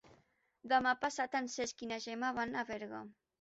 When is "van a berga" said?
2.41-3.05